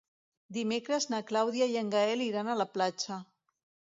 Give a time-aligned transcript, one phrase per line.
[0.55, 3.21] Dimecres na Clàudia i en Gaël iran a la platja.